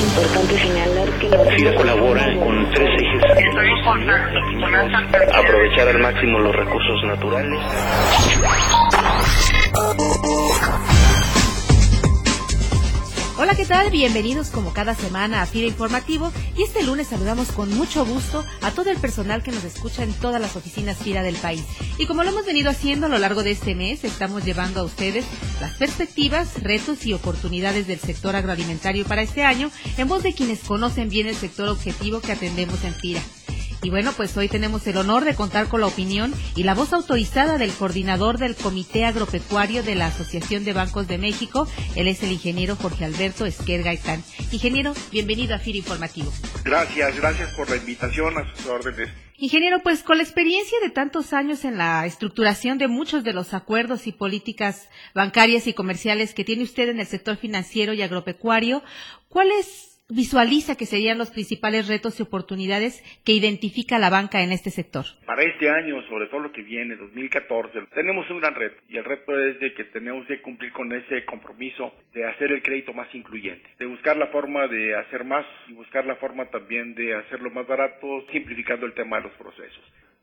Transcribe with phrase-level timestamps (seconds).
[0.00, 3.22] Es importante señalar que la FIRA colabora con tres ejes.
[5.34, 7.60] Aprovechar al máximo los recursos naturales.
[13.60, 13.90] ¿Qué tal?
[13.90, 18.70] Bienvenidos como cada semana a FIRA Informativo y este lunes saludamos con mucho gusto a
[18.70, 21.66] todo el personal que nos escucha en todas las oficinas FIRA del país.
[21.98, 24.84] Y como lo hemos venido haciendo a lo largo de este mes, estamos llevando a
[24.84, 25.26] ustedes
[25.60, 30.60] las perspectivas, retos y oportunidades del sector agroalimentario para este año en voz de quienes
[30.60, 33.20] conocen bien el sector objetivo que atendemos en FIRA.
[33.82, 36.92] Y bueno, pues hoy tenemos el honor de contar con la opinión y la voz
[36.92, 41.66] autorizada del coordinador del Comité Agropecuario de la Asociación de Bancos de México.
[41.96, 44.22] Él es el ingeniero Jorge Alberto Esquer Gaitán.
[44.52, 46.30] Ingeniero, bienvenido a FIR Informativo.
[46.62, 49.08] Gracias, gracias por la invitación a sus órdenes.
[49.38, 53.54] Ingeniero, pues con la experiencia de tantos años en la estructuración de muchos de los
[53.54, 58.82] acuerdos y políticas bancarias y comerciales que tiene usted en el sector financiero y agropecuario,
[59.30, 64.52] ¿cuál es visualiza que serían los principales retos y oportunidades que identifica la banca en
[64.52, 65.04] este sector?
[65.26, 69.04] Para este año, sobre todo lo que viene, 2014, tenemos un gran reto y el
[69.04, 73.12] reto es de que tenemos que cumplir con ese compromiso de hacer el crédito más
[73.14, 77.50] incluyente, de buscar la forma de hacer más y buscar la forma también de hacerlo
[77.50, 79.82] más barato, simplificando el tema de los procesos.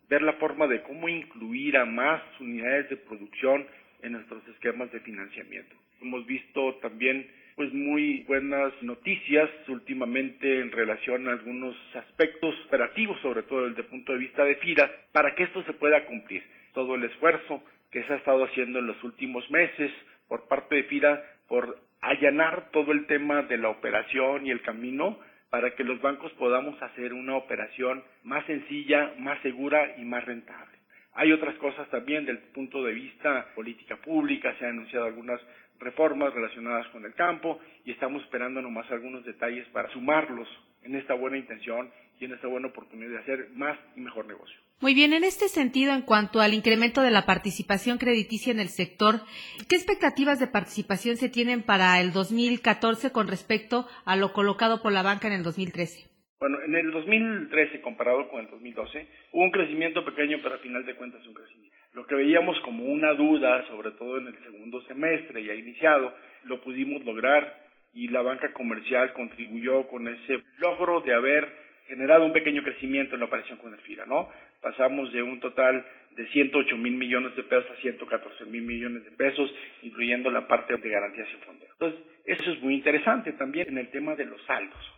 [0.10, 3.66] Ver la forma de cómo incluir a más unidades de producción
[4.02, 5.76] en nuestros esquemas de financiamiento.
[6.02, 13.42] Hemos visto también pues muy buenas noticias últimamente en relación a algunos aspectos operativos, sobre
[13.42, 16.44] todo desde el punto de vista de FIRA, para que esto se pueda cumplir.
[16.76, 19.92] Todo el esfuerzo que se ha estado haciendo en los últimos meses
[20.28, 25.18] por parte de FIRA por allanar todo el tema de la operación y el camino
[25.50, 30.78] para que los bancos podamos hacer una operación más sencilla, más segura y más rentable.
[31.16, 35.42] Hay otras cosas también del punto de vista política pública, se han anunciado algunas
[35.80, 40.48] reformas relacionadas con el campo y estamos esperando nomás algunos detalles para sumarlos
[40.84, 44.56] en esta buena intención y en esta buena oportunidad de hacer más y mejor negocio.
[44.80, 48.70] Muy bien, en este sentido, en cuanto al incremento de la participación crediticia en el
[48.70, 49.22] sector,
[49.68, 54.92] ¿qué expectativas de participación se tienen para el 2014 con respecto a lo colocado por
[54.92, 56.17] la banca en el 2013?
[56.40, 60.86] Bueno, en el 2013 comparado con el 2012 hubo un crecimiento pequeño, pero al final
[60.86, 61.76] de cuentas un crecimiento.
[61.94, 66.62] Lo que veíamos como una duda, sobre todo en el segundo semestre ya iniciado, lo
[66.62, 71.48] pudimos lograr y la banca comercial contribuyó con ese logro de haber
[71.88, 74.30] generado un pequeño crecimiento en la operación con el FIRA, ¿no?
[74.62, 79.12] Pasamos de un total de 108 mil millones de pesos a 114 mil millones de
[79.12, 81.70] pesos, incluyendo la parte de garantías y fondeo.
[81.72, 84.97] Entonces, eso es muy interesante también en el tema de los saldos.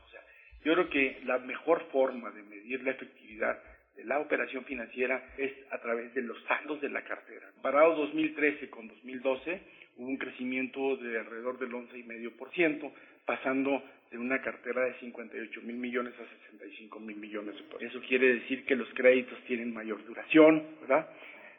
[0.63, 3.59] Yo creo que la mejor forma de medir la efectividad
[4.05, 7.47] la operación financiera es a través de los saldos de la cartera.
[7.53, 9.61] Comparado 2013 con 2012,
[9.97, 12.91] hubo un crecimiento de alrededor del 11,5%,
[13.25, 17.63] pasando de una cartera de 58 mil millones a 65 mil millones de.
[17.81, 21.09] Eso quiere decir que los créditos tienen mayor duración, ¿verdad?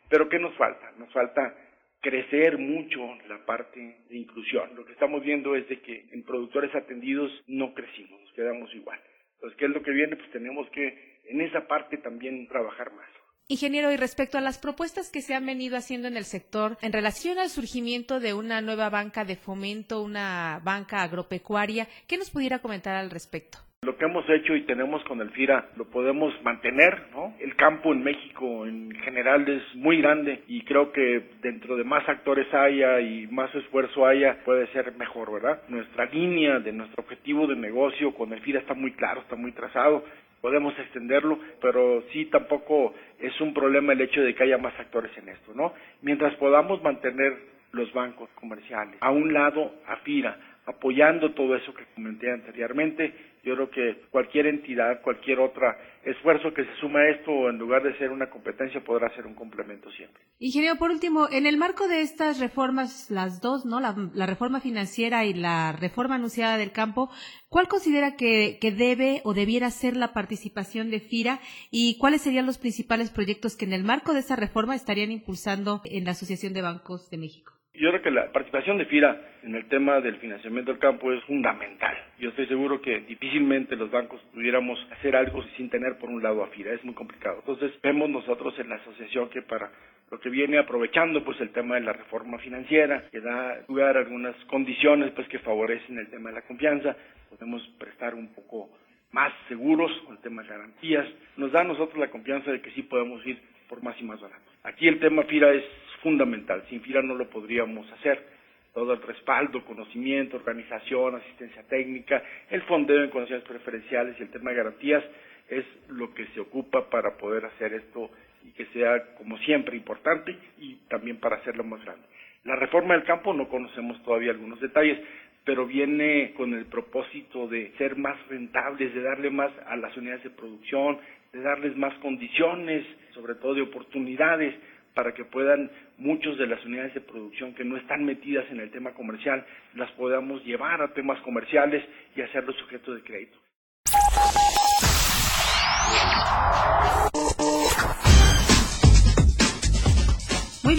[0.08, 0.92] Pero ¿qué nos falta?
[0.98, 1.54] Nos falta
[2.00, 4.74] crecer mucho la parte de inclusión.
[4.74, 9.00] Lo que estamos viendo es de que en productores atendidos no crecimos, nos quedamos igual.
[9.34, 10.16] Entonces, ¿qué es lo que viene?
[10.16, 13.08] Pues tenemos que en esa parte también trabajar más.
[13.48, 16.92] Ingeniero, y respecto a las propuestas que se han venido haciendo en el sector en
[16.92, 22.60] relación al surgimiento de una nueva banca de fomento, una banca agropecuaria, ¿qué nos pudiera
[22.60, 23.58] comentar al respecto?
[23.82, 27.34] Lo que hemos hecho y tenemos con el FIRA lo podemos mantener, ¿no?
[27.40, 32.06] El campo en México en general es muy grande y creo que dentro de más
[32.06, 35.62] actores haya y más esfuerzo haya, puede ser mejor, ¿verdad?
[35.68, 39.52] Nuestra línea de nuestro objetivo de negocio con el FIRA está muy claro, está muy
[39.52, 40.04] trazado
[40.42, 45.10] podemos extenderlo, pero sí tampoco es un problema el hecho de que haya más actores
[45.18, 45.74] en esto, ¿no?
[46.00, 47.36] Mientras podamos mantener
[47.72, 50.36] los bancos comerciales a un lado, a FIRA,
[50.70, 55.66] apoyando todo eso que comenté anteriormente, yo creo que cualquier entidad, cualquier otro
[56.04, 59.34] esfuerzo que se suma a esto, en lugar de ser una competencia, podrá ser un
[59.34, 60.22] complemento siempre.
[60.38, 63.80] Ingeniero, por último, en el marco de estas reformas, las dos, ¿no?
[63.80, 67.10] La, reforma financiera y la reforma anunciada del campo,
[67.48, 71.40] ¿cuál considera que, que debe o debiera ser la participación de FIRA
[71.70, 75.80] y cuáles serían los principales proyectos que en el marco de esa reforma estarían impulsando
[75.84, 77.59] en la Asociación de Bancos de México?
[77.72, 81.22] Yo creo que la participación de FIRA en el tema del financiamiento del campo es
[81.24, 81.96] fundamental.
[82.18, 86.42] Yo estoy seguro que difícilmente los bancos pudiéramos hacer algo sin tener por un lado
[86.42, 87.36] a FIRA, es muy complicado.
[87.38, 89.70] Entonces vemos nosotros en la asociación que para
[90.10, 94.00] lo que viene aprovechando pues el tema de la reforma financiera, que da lugar a
[94.00, 96.96] algunas condiciones pues que favorecen el tema de la confianza,
[97.30, 98.68] podemos prestar un poco
[99.12, 101.06] más seguros con el tema de garantías,
[101.36, 103.40] nos da a nosotros la confianza de que sí podemos ir
[103.70, 104.42] por más y más barato.
[104.64, 105.64] Aquí el tema FIRA es
[106.02, 106.64] fundamental.
[106.68, 108.40] Sin FIRA no lo podríamos hacer.
[108.74, 114.50] todo el respaldo, conocimiento, organización, asistencia técnica, el fondeo en condiciones preferenciales y el tema
[114.50, 115.02] de garantías
[115.48, 118.10] es lo que se ocupa para poder hacer esto
[118.44, 122.06] y que sea, como siempre, importante y también para hacerlo más grande.
[122.44, 125.00] La reforma del campo no conocemos todavía algunos detalles,
[125.44, 130.22] pero viene con el propósito de ser más rentables, de darle más a las unidades
[130.22, 130.98] de producción,
[131.32, 132.84] de darles más condiciones,
[133.14, 134.54] sobre todo de oportunidades,
[134.94, 138.70] para que puedan muchos de las unidades de producción que no están metidas en el
[138.70, 139.44] tema comercial,
[139.74, 141.84] las podamos llevar a temas comerciales
[142.16, 143.38] y hacerlos sujetos de crédito.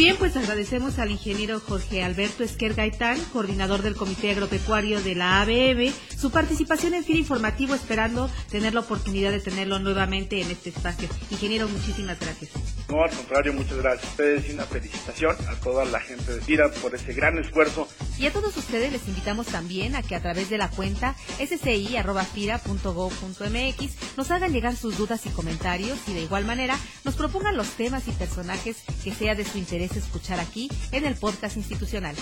[0.01, 5.41] Bien, pues agradecemos al ingeniero Jorge Alberto Esquer Gaitán, coordinador del Comité Agropecuario de la
[5.41, 10.69] ABM, su participación en FIRA Informativo, esperando tener la oportunidad de tenerlo nuevamente en este
[10.69, 11.07] espacio.
[11.29, 12.49] Ingeniero, muchísimas gracias.
[12.89, 16.41] No, al contrario, muchas gracias a ustedes y una felicitación a toda la gente de
[16.41, 17.87] FIRA por ese gran esfuerzo.
[18.21, 24.15] Y a todos ustedes les invitamos también a que a través de la cuenta sci.fira.gov.mx
[24.15, 28.07] nos hagan llegar sus dudas y comentarios y de igual manera nos propongan los temas
[28.07, 32.15] y personajes que sea de su interés escuchar aquí en el podcast institucional.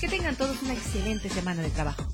[0.00, 2.04] Que tengan todos una excelente semana de trabajo.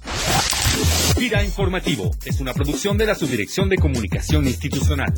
[1.16, 5.14] FIRA Informativo es una producción de la Subdirección de Comunicación Institucional.